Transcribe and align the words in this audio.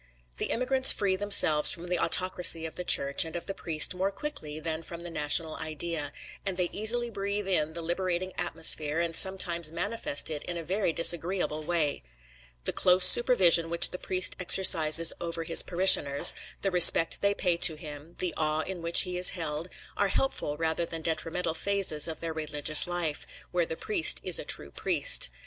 The 0.39 0.47
immigrants 0.47 0.91
free 0.91 1.15
themselves 1.15 1.71
from 1.71 1.87
the 1.87 1.99
autocracy 1.99 2.65
of 2.65 2.73
the 2.73 2.83
Church 2.83 3.23
and 3.23 3.35
of 3.35 3.45
the 3.45 3.53
priest 3.53 3.93
more 3.93 4.09
quickly 4.09 4.59
than 4.59 4.81
from 4.81 5.03
the 5.03 5.11
national 5.11 5.57
idea, 5.57 6.11
and 6.43 6.57
they 6.57 6.71
easily 6.73 7.11
breathe 7.11 7.47
in 7.47 7.73
the 7.73 7.83
liberating 7.83 8.33
atmosphere 8.35 8.99
and 8.99 9.15
sometimes 9.15 9.71
manifest 9.71 10.31
it 10.31 10.41
in 10.45 10.57
a 10.57 10.63
very 10.63 10.91
disagreeable 10.91 11.61
way. 11.61 12.01
The 12.63 12.73
close 12.73 13.05
supervision 13.05 13.69
which 13.69 13.91
the 13.91 13.99
priest 13.99 14.35
exercises 14.39 15.13
over 15.21 15.43
his 15.43 15.61
parishioners, 15.61 16.33
the 16.63 16.71
respect 16.71 17.21
they 17.21 17.35
pay 17.35 17.55
to 17.57 17.75
him, 17.75 18.15
the 18.17 18.33
awe 18.37 18.61
in 18.61 18.81
which 18.81 19.01
he 19.01 19.19
is 19.19 19.29
held, 19.37 19.69
are 19.95 20.07
helpful 20.07 20.57
rather 20.57 20.83
than 20.87 21.03
detrimental 21.03 21.53
phases 21.53 22.07
of 22.07 22.21
their 22.21 22.33
religious 22.33 22.87
life, 22.87 23.27
where 23.51 23.67
the 23.67 23.77
priest 23.77 24.19
is 24.23 24.39
a 24.39 24.45
true 24.45 24.71
priest. 24.71 25.29